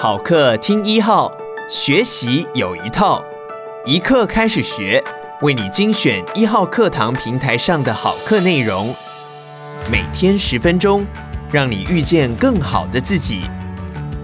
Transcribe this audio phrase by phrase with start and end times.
[0.00, 1.28] 好课听一号，
[1.68, 3.20] 学习有一套，
[3.84, 5.02] 一课开始学，
[5.42, 8.94] 为你精选一号课堂平台上的好课内容，
[9.90, 11.04] 每天十分钟，
[11.50, 13.40] 让你遇见更好的自己。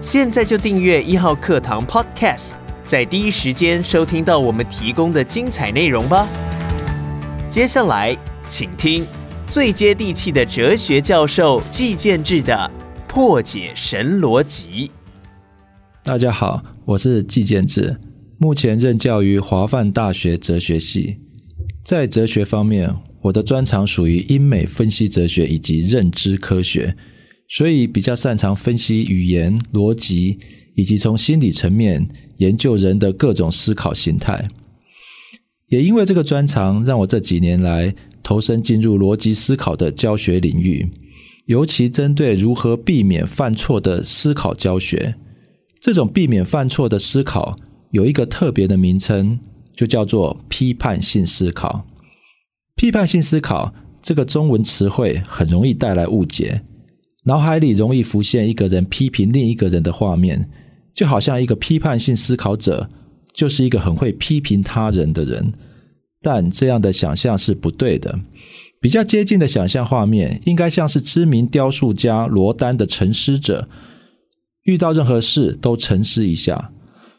[0.01, 2.51] 现在就订阅一号课堂 Podcast，
[2.85, 6.25] 在第一时间收听到我们提供的精彩内容吧。
[7.49, 8.15] 接下来，
[8.47, 9.05] 请听
[9.45, 12.71] 最接地气的哲学教授季建志的
[13.09, 14.89] 破解神逻辑。
[16.05, 17.97] 大家好，我是季建志，
[18.37, 21.17] 目前任教于华梵大学哲学系。
[21.83, 26.95] 在哲学方面，我的专长属于英美分析哲学以及认知科学，
[27.49, 30.37] 所以比较擅长分析语言、逻辑，
[30.75, 34.47] 以及从心理层面研究人的各种思考形态。
[35.69, 40.87] 也因为这个专长，让我这几年来投身进入逻辑思考的教学领域，
[41.47, 45.15] 尤其针对如何避免犯错的思考教学。
[45.85, 47.55] 这种避免犯错的思考
[47.91, 49.39] 有一个特别的名称，
[49.75, 51.85] 就叫做批判性思考。
[52.75, 56.63] 批判性思考这个中文词汇很容易带来误解，
[57.25, 60.49] 脑海里容易浮现一个人批评另一个人的画面，
[60.95, 62.89] 就好像一个批判性思考者
[63.31, 65.53] 就是一个很会批评他人的人。
[66.19, 68.19] 但这样的想象是不对的，
[68.81, 73.69] 比较接近的想象画面应该像是知名雕塑家罗丹的沉思者。
[74.65, 76.71] 遇到任何事都沉思一下。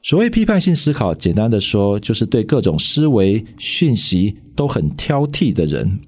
[0.03, 5.99] 所谓批判性思考，简单的说，就是对各种思维讯息都很挑剔的人，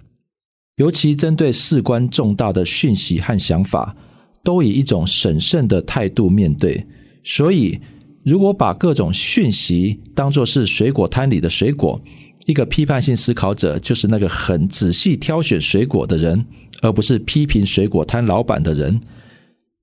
[0.77, 3.97] 尤其针对事关重大的讯息和想法，
[4.45, 6.87] 都以一种审慎的态度面对。
[7.25, 7.81] 所以，
[8.25, 12.01] 如果把各种讯息当作是水果摊里的水果，
[12.47, 16.45] 一个批判性思考者就是那个很仔细挑选水果的人，
[16.83, 19.01] 而不是批评水果摊老板的人。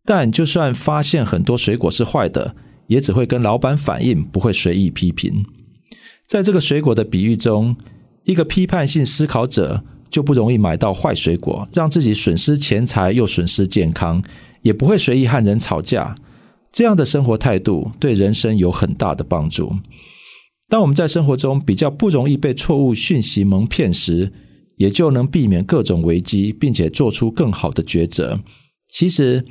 [0.06, 2.56] 但就算发现很多水果是坏的，
[2.88, 5.44] 也只会跟老板反映，不会随意批评。
[6.28, 7.75] 在这个水果的比喻中，
[8.23, 14.23] 一个批判性思考者就不容易买到坏水果，让自己损失钱财又损失健康，
[14.61, 16.16] 也不会随意和人吵架。
[16.72, 19.73] 这样的生活态度对人生有很大的帮助。
[20.67, 24.33] 当我们在生活中比较不容易被错误讯息蒙骗时，
[24.77, 28.39] 也就能避免各种危机，并且做出更好的抉择。
[28.89, 29.45] 其实，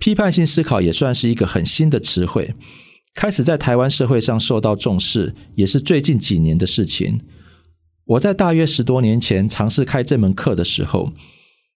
[0.00, 2.54] 批判性思考也算是一个很新的词汇，
[3.14, 7.20] 开始在台湾社会上受到重视，也是最近几年的事情。
[8.06, 11.12] 我在大约十多年前尝试开这门课的时候，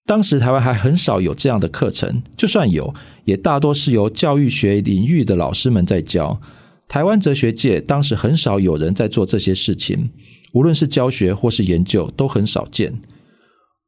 [0.07, 2.93] 当时台湾还很少有这样的课程，就算有，
[3.25, 6.41] 也大多是由教育学领域的老师们在教。
[6.87, 10.09] 台湾哲学界当时很少有人在做这些事情，
[10.53, 12.91] 无论是教学或是研究，都很少见。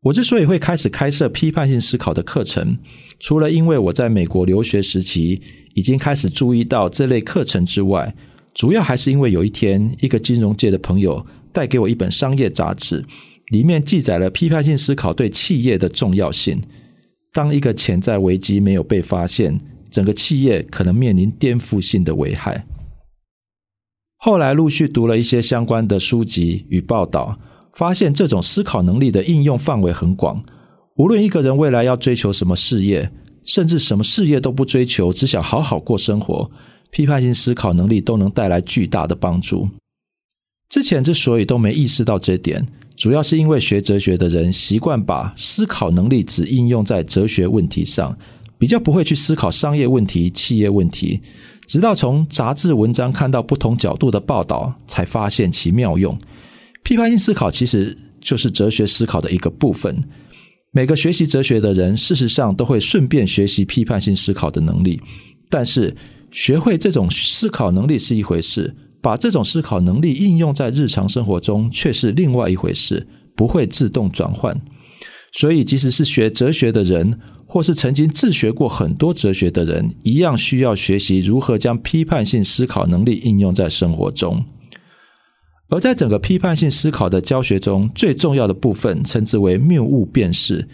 [0.04, 2.78] 我之所以会开始开设批判性思考的课程，
[3.20, 5.42] 除了因为我在美国留学时期
[5.74, 8.16] 已经开始注意到这类课程之外，
[8.54, 13.04] 主要还是因为有一天一个金融界的朋友带给我一本商业杂志，
[13.50, 16.62] 里面记载了批判性思考对企业的重要性。
[17.34, 22.66] 当一个潜在危机没有被发现，整个企业可能面临颠覆性的危害。
[24.18, 27.40] 后来陆续读了一些相关的书籍与报道。
[27.74, 30.44] 发现这种思考能力的应用范围很广，
[30.98, 33.12] 无论一个人未来要追求什么事业，
[33.44, 36.50] 甚至什么事业都不追求，只想好好过生活，
[36.90, 39.70] 批判性思考能力都能带来巨大的帮助。
[40.70, 48.18] 之前之所以都没意识到这点，主要是因为学哲学的人习惯把思考能力只应用在哲学问题上，
[48.58, 51.22] 比较不会去思考商业问题、企业问题。
[51.68, 56.18] 直到从杂志文章看到不同角度的报道，才发现其妙用。
[56.84, 60.04] 批判性思考其实就是哲学思考的一个部分。
[60.78, 65.02] 每个学习哲学的人，事实上都会顺便学习批判性思考的能力。
[65.50, 65.98] 但是，
[66.30, 74.56] 学会这种思考能力是一回事，把这种思考能力应用在日常生活中却是另外一回事，不会自动转换。
[75.34, 84.46] 所以，即使是学哲学的人，或是曾经自学过很多哲学的人，一样需要学习如何将批判性思考能力应用在生活中。
[85.70, 90.68] 而在整个批判性思考的教学中，最重要的部分称之为谬误辨识，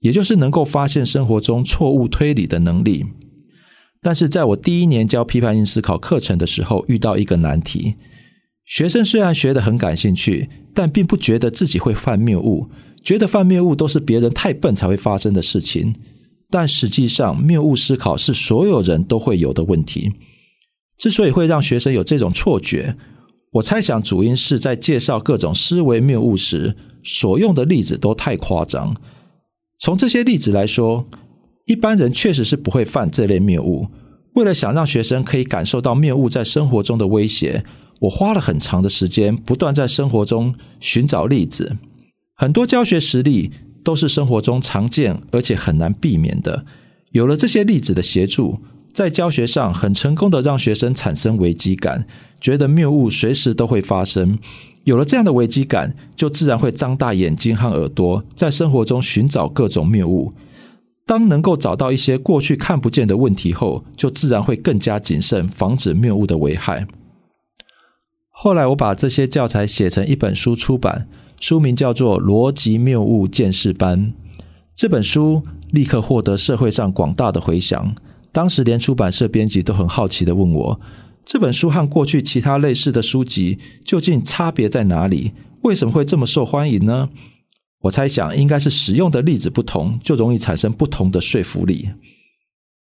[0.00, 3.04] 也就是能够发现生活中错误推理的能力。
[4.00, 7.96] 但是在我第一年教批判性思考课程的时候，遇到一个难题：
[8.64, 12.70] 学生虽然学得很感兴趣，但并不觉得自己会犯谬误，
[13.02, 15.94] 觉得犯谬误都是别人太笨才会发生的事情。
[16.48, 20.10] 但实际上，谬误思考是所有人都会有的问题。
[20.96, 22.96] 之所以会让学生有这种错觉，
[23.52, 28.94] 我猜想主因是在介绍各种思维谬误时，所用的例子都太夸张。
[29.78, 31.06] 从这些例子来说，
[31.66, 33.86] 一般人确实是不会犯这类谬误。
[34.34, 37.64] 为了想让学生可以感受到谬误在生活中的威胁，
[38.00, 41.76] 我花了很长的时间，不断在生活中寻找例子。
[42.34, 43.50] 很多教学实例
[43.82, 46.64] 都是生活中常见而且很难避免的。
[47.12, 48.60] 有了这些例子的协助，
[48.98, 52.04] 在教学上很成功的让学生产生危机感，
[52.40, 54.36] 觉得谬误随时都会发生。
[54.82, 60.32] 有了这样的危机感，就自然会张大眼睛和耳朵，在生活中寻找各种谬误。
[61.06, 66.88] 当能够找到一些过去看不见的问题后，就自然会更加谨慎，防止谬误的危害。
[68.30, 71.06] 后来我把这些教材写成一本书出版，
[71.38, 74.06] 书名叫做《逻辑谬误见识班》。
[74.74, 77.94] 这本书立刻获得社会上广大的回响，
[78.38, 80.80] 当时连出版社编辑都很好奇地问我：
[81.24, 85.32] 这本书和过去其他类似的书籍究竟差别在哪里？
[85.62, 87.08] 为什么会这么受欢迎呢？
[87.80, 91.88] 我猜想，应该是使用的例子不同，就容易产生不同的说服力。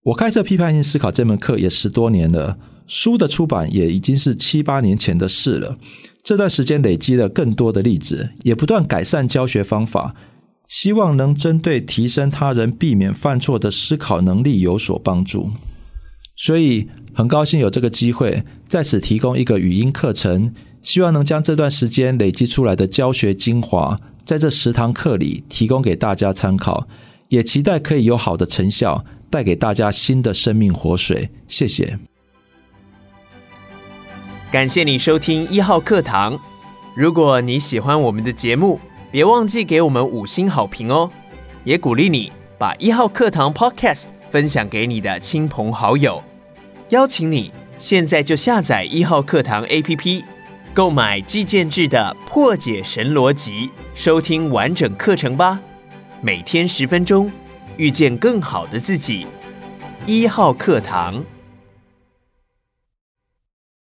[0.05, 2.57] 我开设批判性思考这门课也十多年了，
[2.87, 5.77] 书的出版也已经是七八年前的事了。
[6.23, 10.15] 这段时间累积了更多的例子，也不断改善教学方法，
[10.67, 15.51] 希望能针对提升他人避免犯错的思考能力有所帮助。
[16.35, 23.97] 所以很高兴有这个机会在此提供一个语音课程，希望能将这段时间累积出来的教学精华。
[24.25, 26.87] 在这十堂课里提供给大家参考，
[27.29, 31.29] 也期待可以有好的成效，带给大家新的生命活水。
[31.47, 31.99] 谢谢，
[34.51, 36.39] 感谢你收听一号课堂。
[36.97, 38.79] 如果你喜欢我们的节目，
[39.15, 41.09] 别忘记给我们五星好评哦。
[41.63, 46.21] 也鼓励你把一号课堂 Podcast 分享给你的亲朋好友，
[46.89, 50.21] 邀请你现在就下载一号课堂 APP。
[50.73, 55.61] 购买季建制的破解神逻辑，收听完整课程吧。
[56.19, 57.31] 每天十分钟，
[57.77, 59.25] 遇见更好的自己。
[60.05, 61.23] 一号课堂。